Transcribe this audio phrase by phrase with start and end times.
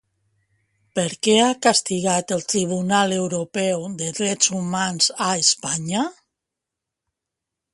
[0.99, 6.07] Per què ha castigat el Tribunal Europeu de Drets Humans a Espanya?